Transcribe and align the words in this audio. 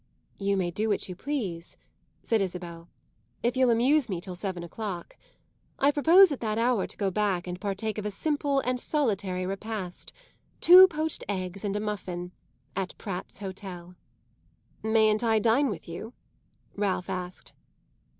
"You 0.39 0.57
may 0.57 0.71
do 0.71 0.89
what 0.89 1.07
you 1.07 1.15
please," 1.15 1.77
said 2.23 2.41
Isabel, 2.41 2.89
"if 3.43 3.55
you'll 3.55 3.69
amuse 3.69 4.09
me 4.09 4.19
till 4.19 4.33
seven 4.33 4.63
o'clock. 4.63 5.15
I 5.77 5.91
propose 5.91 6.31
at 6.31 6.39
that 6.39 6.57
hour 6.57 6.87
to 6.87 6.97
go 6.97 7.11
back 7.11 7.45
and 7.45 7.61
partake 7.61 7.99
of 7.99 8.05
a 8.07 8.09
simple 8.09 8.61
and 8.61 8.79
solitary 8.79 9.45
repast 9.45 10.11
two 10.59 10.87
poached 10.87 11.23
eggs 11.29 11.63
and 11.63 11.75
a 11.75 11.79
muffin 11.79 12.31
at 12.75 12.97
Pratt's 12.97 13.37
Hotel." 13.37 13.93
"Mayn't 14.81 15.23
I 15.23 15.37
dine 15.37 15.69
with 15.69 15.87
you?" 15.87 16.13
Ralph 16.75 17.07
asked. 17.07 17.53